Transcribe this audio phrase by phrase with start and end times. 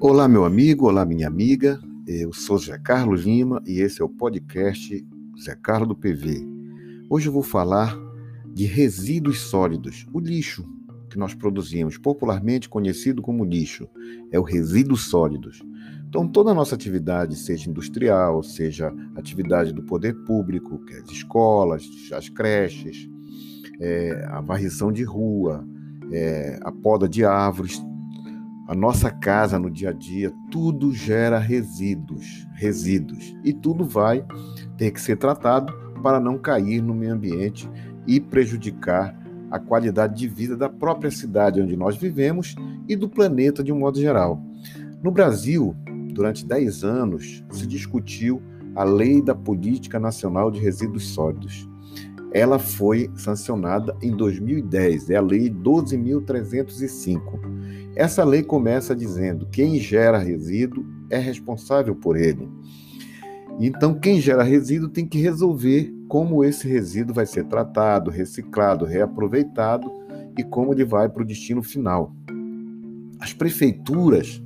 [0.00, 1.80] Olá, meu amigo, olá, minha amiga.
[2.06, 5.04] Eu sou Zé Carlos Lima e esse é o podcast
[5.42, 6.46] Zé Carlos do PV.
[7.10, 7.98] Hoje eu vou falar
[8.54, 10.64] de resíduos sólidos, o lixo
[11.10, 13.88] que nós produzimos, popularmente conhecido como lixo,
[14.30, 15.64] é o resíduos sólidos.
[16.08, 21.10] Então, toda a nossa atividade, seja industrial, seja atividade do poder público, que é as
[21.10, 23.08] escolas, as creches,
[23.80, 25.66] é, a varrição de rua,
[26.12, 27.82] é, a poda de árvores,
[28.68, 34.22] a nossa casa no dia a dia, tudo gera resíduos, resíduos, e tudo vai
[34.76, 35.72] ter que ser tratado
[36.02, 37.66] para não cair no meio ambiente
[38.06, 39.18] e prejudicar
[39.50, 42.54] a qualidade de vida da própria cidade onde nós vivemos
[42.86, 44.38] e do planeta de um modo geral.
[45.02, 45.74] No Brasil,
[46.12, 48.42] durante 10 anos, se discutiu
[48.74, 51.66] a Lei da Política Nacional de Resíduos Sólidos.
[52.34, 57.57] Ela foi sancionada em 2010, é a Lei 12.305
[57.94, 62.48] essa lei começa dizendo: quem gera resíduo é responsável por ele.
[63.60, 69.90] Então, quem gera resíduo tem que resolver como esse resíduo vai ser tratado, reciclado, reaproveitado
[70.36, 72.14] e como ele vai para o destino final.
[73.20, 74.40] As prefeituras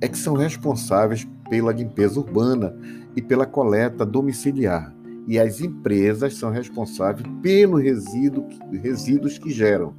[0.00, 2.74] é que são responsáveis pela limpeza urbana
[3.16, 4.94] e pela coleta domiciliar.
[5.26, 8.46] E as empresas são responsáveis pelos resíduo,
[8.82, 9.94] resíduos que geram.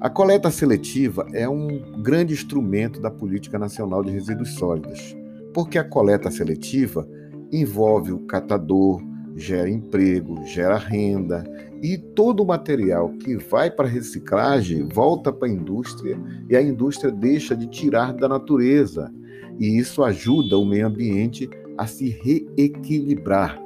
[0.00, 5.14] A coleta seletiva é um grande instrumento da Política Nacional de Resíduos Sólidos,
[5.52, 7.06] porque a coleta seletiva
[7.52, 9.02] envolve o catador,
[9.36, 11.44] gera emprego, gera renda
[11.82, 17.12] e todo o material que vai para reciclagem volta para a indústria e a indústria
[17.12, 19.12] deixa de tirar da natureza.
[19.58, 23.60] E isso ajuda o meio ambiente a se reequilibrar.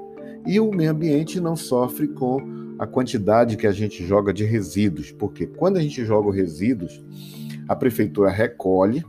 [0.44, 5.12] E o meio ambiente não sofre com a quantidade que a gente joga de resíduos,
[5.12, 7.02] porque quando a gente joga os resíduos,
[7.68, 9.04] a prefeitura recolhe,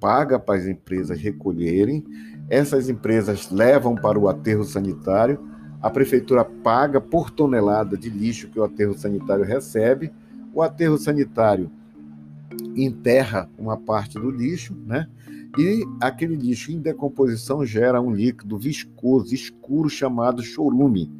[0.00, 2.04] paga para as empresas recolherem,
[2.48, 5.38] essas empresas levam para o aterro sanitário,
[5.80, 10.12] a prefeitura paga por tonelada de lixo que o aterro sanitário recebe,
[10.52, 11.70] o aterro sanitário
[12.74, 15.06] enterra uma parte do lixo, né?
[15.58, 21.10] E aquele lixo em decomposição gera um líquido viscoso, escuro, chamado chorume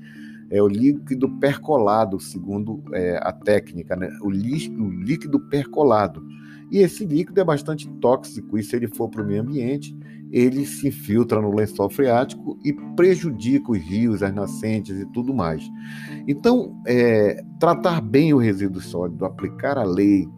[0.51, 4.09] é o líquido percolado, segundo é, a técnica, né?
[4.23, 6.25] o, o líquido percolado.
[6.71, 9.97] E esse líquido é bastante tóxico, e se ele for para o meio ambiente,
[10.31, 15.63] ele se infiltra no lençol freático e prejudica os rios, as nascentes e tudo mais.
[16.27, 20.29] Então, é, tratar bem o resíduo sólido, aplicar a lei,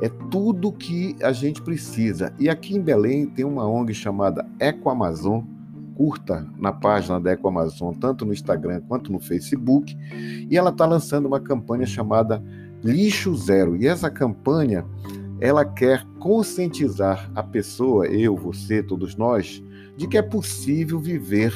[0.00, 2.32] é tudo que a gente precisa.
[2.38, 5.44] E aqui em Belém tem uma ONG chamada Ecoamazon,
[5.96, 9.96] curta na página da EcoAmazon, tanto no Instagram quanto no Facebook,
[10.50, 12.42] e ela está lançando uma campanha chamada
[12.82, 13.76] Lixo Zero.
[13.76, 14.84] E essa campanha
[15.40, 19.60] ela quer conscientizar a pessoa, eu, você, todos nós,
[19.96, 21.52] de que é possível viver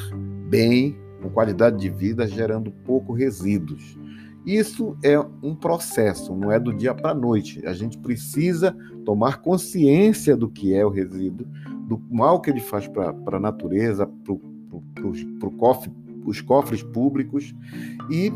[0.49, 3.97] bem, com qualidade de vida, gerando pouco resíduos.
[4.45, 7.65] Isso é um processo, não é do dia para a noite.
[7.67, 11.47] A gente precisa tomar consciência do que é o resíduo,
[11.87, 15.93] do mal que ele faz para a natureza, para cofre,
[16.25, 17.55] os cofres públicos.
[18.11, 18.33] E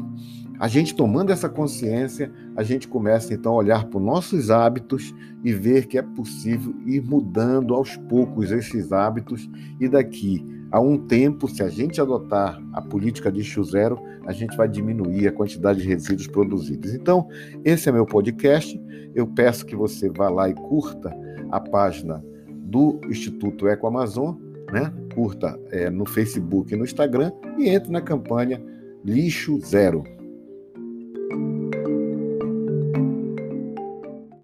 [0.58, 5.14] a gente tomando essa consciência, a gente começa então a olhar para os nossos hábitos
[5.42, 9.50] e ver que é possível ir mudando aos poucos esses hábitos
[9.80, 14.32] e daqui a um tempo, se a gente adotar a política de lixo zero, a
[14.32, 16.94] gente vai diminuir a quantidade de resíduos produzidos.
[16.94, 17.26] Então,
[17.64, 18.80] esse é meu podcast.
[19.12, 21.12] Eu peço que você vá lá e curta
[21.50, 22.22] a página
[22.70, 24.36] do Instituto Eco Amazon,
[24.72, 24.92] né?
[25.14, 28.62] Curta é, no Facebook e no Instagram e entre na campanha
[29.04, 30.04] Lixo Zero.